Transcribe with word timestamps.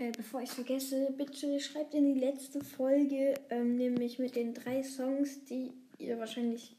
Äh, 0.00 0.12
bevor 0.16 0.40
ich 0.40 0.50
vergesse, 0.50 1.12
bitte 1.18 1.60
schreibt 1.60 1.92
in 1.92 2.14
die 2.14 2.18
letzte 2.18 2.64
Folge, 2.64 3.34
ähm, 3.50 3.76
nämlich 3.76 4.18
mit 4.18 4.34
den 4.34 4.54
drei 4.54 4.82
Songs, 4.82 5.44
die 5.44 5.72
ihr 5.98 6.18
wahrscheinlich 6.18 6.74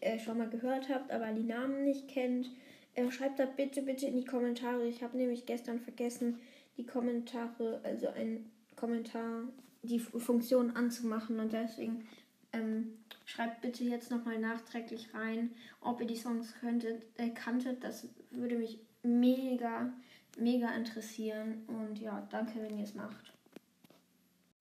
äh, 0.00 0.20
schon 0.20 0.38
mal 0.38 0.48
gehört 0.48 0.88
habt, 0.88 1.10
aber 1.10 1.32
die 1.32 1.42
Namen 1.42 1.82
nicht 1.82 2.06
kennt. 2.06 2.48
Äh, 2.94 3.10
schreibt 3.10 3.40
da 3.40 3.46
bitte, 3.46 3.82
bitte 3.82 4.06
in 4.06 4.16
die 4.16 4.24
Kommentare. 4.24 4.86
Ich 4.86 5.02
habe 5.02 5.16
nämlich 5.16 5.46
gestern 5.46 5.80
vergessen, 5.80 6.38
die 6.76 6.86
Kommentare, 6.86 7.80
also 7.82 8.06
ein 8.10 8.48
Kommentar, 8.76 9.48
die 9.82 9.98
Funktion 9.98 10.76
anzumachen 10.76 11.40
und 11.40 11.52
deswegen 11.52 12.06
ähm, 12.52 12.98
schreibt 13.24 13.62
bitte 13.62 13.82
jetzt 13.82 14.12
nochmal 14.12 14.38
nachträglich 14.38 15.12
rein, 15.12 15.50
ob 15.80 16.00
ihr 16.00 16.06
die 16.06 16.16
Songs 16.16 16.54
könntet, 16.60 17.02
äh, 17.16 17.30
kanntet. 17.30 17.82
Das 17.82 18.06
würde 18.30 18.58
mich 18.58 18.78
mega 19.02 19.92
mega 20.36 20.68
interessieren. 20.74 21.64
Und 21.66 21.98
ja, 21.98 22.26
danke, 22.30 22.62
wenn 22.62 22.78
ihr 22.78 22.84
es 22.84 22.94
macht. 22.94 23.32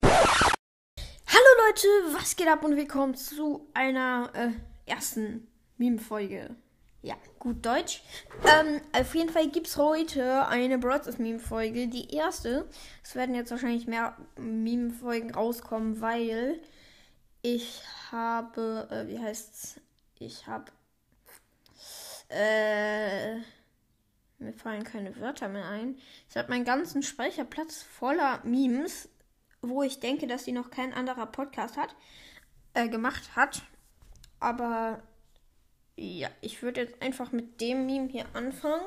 Hallo 0.03 1.49
Leute, 1.67 1.87
was 2.17 2.35
geht 2.35 2.47
ab 2.47 2.63
und 2.63 2.75
willkommen 2.75 3.15
zu 3.15 3.67
einer 3.73 4.31
äh, 4.33 4.51
ersten 4.85 5.47
Meme-Folge. 5.77 6.55
Ja, 7.01 7.15
gut 7.37 7.65
Deutsch. 7.65 8.01
Ähm, 8.45 8.79
auf 8.93 9.13
jeden 9.13 9.29
Fall 9.29 9.49
gibt 9.49 9.67
es 9.67 9.75
heute 9.75 10.47
eine 10.47 10.77
Broadcast 10.77 11.19
Meme-Folge. 11.19 11.87
Die 11.87 12.15
erste. 12.15 12.69
Es 13.03 13.15
werden 13.15 13.35
jetzt 13.35 13.51
wahrscheinlich 13.51 13.87
mehr 13.87 14.15
Meme-Folgen 14.37 15.33
rauskommen, 15.33 15.99
weil 15.99 16.61
ich 17.41 17.81
habe, 18.11 18.87
äh, 18.89 19.07
wie 19.09 19.19
heißt's? 19.19 19.81
Ich 20.17 20.47
habe, 20.47 20.71
äh, 22.29 23.41
mir 24.43 24.53
fallen 24.53 24.83
keine 24.83 25.19
Wörter 25.19 25.47
mehr 25.47 25.67
ein. 25.67 25.97
Ich 26.29 26.37
habe 26.37 26.49
meinen 26.49 26.65
ganzen 26.65 27.03
Speicherplatz 27.03 27.81
voller 27.83 28.41
Memes, 28.43 29.09
wo 29.61 29.83
ich 29.83 29.99
denke, 29.99 30.27
dass 30.27 30.43
die 30.43 30.51
noch 30.51 30.69
kein 30.69 30.93
anderer 30.93 31.25
Podcast 31.25 31.77
hat, 31.77 31.95
äh, 32.73 32.89
gemacht 32.89 33.35
hat. 33.35 33.63
Aber 34.39 35.01
ja, 35.95 36.29
ich 36.41 36.61
würde 36.61 36.81
jetzt 36.81 37.01
einfach 37.01 37.31
mit 37.31 37.61
dem 37.61 37.85
Meme 37.85 38.09
hier 38.09 38.25
anfangen. 38.33 38.85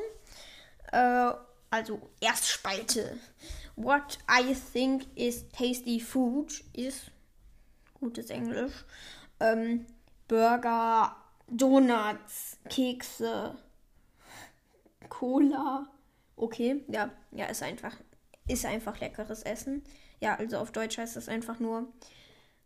Äh, 0.93 1.33
also 1.71 2.11
Erstspalte. 2.21 3.19
What 3.77 4.19
I 4.31 4.55
think 4.55 5.07
is 5.15 5.49
tasty 5.51 6.01
food 6.01 6.65
ist 6.73 7.11
gutes 7.95 8.31
Englisch. 8.31 8.85
Ähm, 9.41 9.87
Burger, 10.29 11.17
Donuts, 11.49 12.59
Kekse, 12.69 13.57
Cola. 15.09 15.89
Okay, 16.37 16.85
ja, 16.89 17.11
ja, 17.33 17.47
ist 17.47 17.63
einfach, 17.63 17.97
ist 18.47 18.67
einfach 18.67 19.01
leckeres 19.01 19.43
Essen. 19.43 19.83
Ja, 20.21 20.37
also 20.37 20.59
auf 20.59 20.73
Deutsch 20.73 20.99
heißt 20.99 21.17
es 21.17 21.29
einfach 21.29 21.61
nur, 21.61 21.89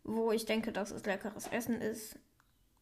wo 0.04 0.32
ich 0.32 0.44
denke, 0.44 0.72
dass 0.72 0.90
es 0.90 1.04
leckeres 1.04 1.46
Essen 1.48 1.80
ist. 1.80 2.18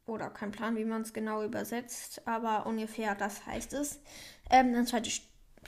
Oder 0.07 0.31
kein 0.31 0.53
Plan, 0.53 0.77
wie 0.77 0.87
man 0.87 1.03
es 1.03 1.13
genau 1.13 1.45
übersetzt, 1.45 2.27
aber 2.27 2.65
ungefähr 2.67 3.15
das 3.15 3.45
heißt 3.45 3.75
es. 3.75 4.01
Ähm, 4.51 4.73
dann 4.73 4.87
zweite 4.87 5.11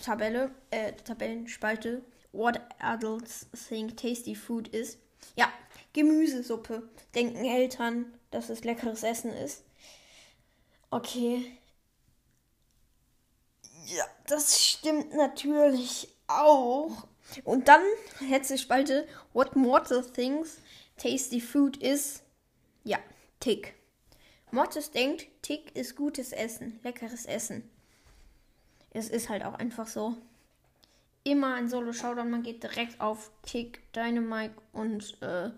Tabelle, 0.03 0.51
äh, 0.71 0.93
Tabellenspalte. 0.93 2.03
What 2.33 2.61
adults 2.79 3.49
think 3.69 3.97
tasty 3.97 4.35
food 4.35 4.69
is. 4.69 4.99
Ja, 5.37 5.53
Gemüsesuppe. 5.93 6.89
Denken 7.15 7.45
Eltern, 7.45 8.07
dass 8.31 8.49
es 8.49 8.65
leckeres 8.65 9.03
Essen 9.03 9.33
ist. 9.33 9.65
Okay, 10.91 11.59
das 14.31 14.65
stimmt 14.65 15.15
natürlich 15.15 16.09
auch. 16.27 17.07
Und 17.45 17.69
dann 17.69 17.83
letzte 18.29 18.59
Spalte. 18.59 19.07
What 19.33 19.57
Mortis 19.57 20.13
thinks 20.13 20.61
tasty 20.97 21.41
food 21.41 21.77
is. 21.77 22.23
Ja, 22.85 22.99
Tick. 23.41 23.75
Mortis 24.51 24.91
denkt, 24.91 25.27
Tick 25.43 25.75
ist 25.77 25.97
gutes 25.97 26.33
Essen, 26.33 26.81
leckeres 26.83 27.25
Essen. 27.27 27.69
Es 28.91 29.09
ist 29.09 29.29
halt 29.29 29.45
auch 29.45 29.55
einfach 29.55 29.87
so. 29.87 30.17
Immer 31.23 31.55
ein 31.55 31.69
Solo-Showdown, 31.69 32.31
man 32.31 32.43
geht 32.43 32.63
direkt 32.63 33.01
auf 33.01 33.31
Tick, 33.43 33.81
Dynamite 33.93 34.55
und 34.73 35.19
äh, 35.23 35.51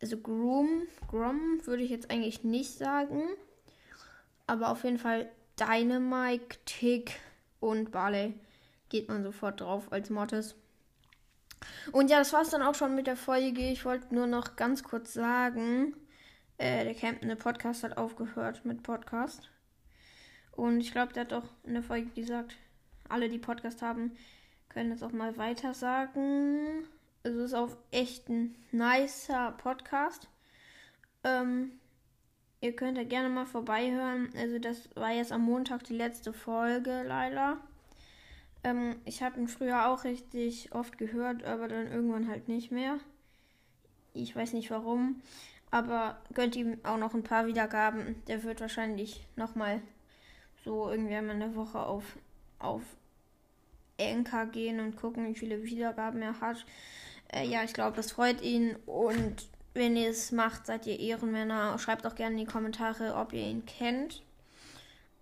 also 0.00 0.16
Groom. 0.16 0.82
Grom 1.08 1.60
würde 1.64 1.82
ich 1.82 1.90
jetzt 1.90 2.10
eigentlich 2.10 2.44
nicht 2.44 2.78
sagen. 2.78 3.28
Aber 4.46 4.70
auf 4.70 4.84
jeden 4.84 4.98
Fall 4.98 5.30
Dynamite, 5.58 6.56
Tick, 6.64 7.20
und 7.62 7.92
Barley 7.92 8.34
geht 8.88 9.08
man 9.08 9.22
sofort 9.22 9.60
drauf 9.60 9.92
als 9.92 10.10
Mortis. 10.10 10.56
Und 11.92 12.10
ja, 12.10 12.18
das 12.18 12.32
war 12.32 12.42
es 12.42 12.50
dann 12.50 12.60
auch 12.60 12.74
schon 12.74 12.96
mit 12.96 13.06
der 13.06 13.16
Folge. 13.16 13.70
Ich 13.70 13.84
wollte 13.84 14.12
nur 14.12 14.26
noch 14.26 14.56
ganz 14.56 14.82
kurz 14.82 15.14
sagen, 15.14 15.94
äh, 16.58 16.84
der 16.84 16.94
Campende 16.94 17.36
Podcast 17.36 17.84
hat 17.84 17.96
aufgehört 17.96 18.64
mit 18.64 18.82
Podcast. 18.82 19.48
Und 20.50 20.80
ich 20.80 20.90
glaube, 20.90 21.12
der 21.12 21.22
hat 21.22 21.32
auch 21.32 21.48
in 21.62 21.74
der 21.74 21.84
Folge 21.84 22.10
gesagt, 22.10 22.56
alle, 23.08 23.28
die 23.28 23.38
Podcast 23.38 23.80
haben, 23.80 24.16
können 24.68 24.90
jetzt 24.90 25.04
auch 25.04 25.12
mal 25.12 25.36
weiter 25.36 25.72
sagen. 25.72 26.84
Es 27.22 27.34
ist 27.34 27.54
auch 27.54 27.76
echt 27.92 28.28
ein 28.28 28.56
nicer 28.72 29.52
Podcast. 29.52 30.28
Ähm, 31.22 31.78
Ihr 32.62 32.76
könnt 32.76 32.96
ja 32.96 33.02
gerne 33.02 33.28
mal 33.28 33.44
vorbeihören. 33.44 34.30
Also 34.36 34.60
das 34.60 34.88
war 34.94 35.10
jetzt 35.10 35.32
am 35.32 35.42
Montag 35.42 35.82
die 35.82 35.96
letzte 35.96 36.32
Folge 36.32 37.02
leider. 37.04 37.58
Ähm, 38.62 38.94
ich 39.04 39.20
habe 39.20 39.40
ihn 39.40 39.48
früher 39.48 39.88
auch 39.88 40.04
richtig 40.04 40.72
oft 40.72 40.96
gehört, 40.96 41.42
aber 41.42 41.66
dann 41.66 41.90
irgendwann 41.90 42.28
halt 42.28 42.46
nicht 42.46 42.70
mehr. 42.70 42.98
Ich 44.14 44.36
weiß 44.36 44.52
nicht 44.52 44.70
warum. 44.70 45.22
Aber 45.72 46.20
gönnt 46.34 46.54
ihm 46.54 46.78
auch 46.84 46.98
noch 46.98 47.14
ein 47.14 47.24
paar 47.24 47.48
Wiedergaben. 47.48 48.22
Der 48.28 48.44
wird 48.44 48.60
wahrscheinlich 48.60 49.26
nochmal 49.34 49.82
so 50.64 50.88
irgendwie 50.88 51.16
einmal 51.16 51.34
eine 51.34 51.56
Woche 51.56 51.80
auf, 51.80 52.16
auf 52.60 52.82
Anchor 54.00 54.46
gehen 54.46 54.78
und 54.78 54.94
gucken, 54.94 55.26
wie 55.26 55.34
viele 55.34 55.64
Wiedergaben 55.64 56.22
er 56.22 56.40
hat. 56.40 56.64
Äh, 57.32 57.48
ja, 57.48 57.64
ich 57.64 57.72
glaube, 57.72 57.96
das 57.96 58.12
freut 58.12 58.40
ihn. 58.40 58.76
Und 58.86 59.48
wenn 59.74 59.96
ihr 59.96 60.10
es 60.10 60.32
macht, 60.32 60.66
seid 60.66 60.86
ihr 60.86 60.98
Ehrenmänner. 60.98 61.78
Schreibt 61.78 62.06
auch 62.06 62.14
gerne 62.14 62.32
in 62.32 62.46
die 62.46 62.52
Kommentare, 62.52 63.14
ob 63.14 63.32
ihr 63.32 63.46
ihn 63.46 63.64
kennt. 63.64 64.22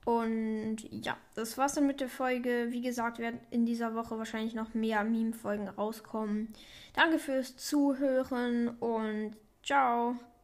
Und 0.05 0.79
ja, 0.91 1.17
das 1.35 1.59
war's 1.59 1.75
dann 1.75 1.87
mit 1.87 2.01
der 2.01 2.09
Folge. 2.09 2.69
Wie 2.71 2.81
gesagt, 2.81 3.19
werden 3.19 3.41
in 3.51 3.67
dieser 3.67 3.95
Woche 3.95 4.19
wahrscheinlich 4.19 4.55
noch 4.55 4.75
mehr 4.75 5.05
Meme-Folgen 5.05 5.69
rauskommen. 5.69 6.53
Danke 6.95 7.19
fürs 7.19 7.57
Zuhören 7.57 8.69
und 8.81 9.37
ciao. 9.63 10.17